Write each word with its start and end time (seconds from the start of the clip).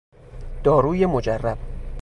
داروی 0.63 1.05
مجرب 1.05 1.57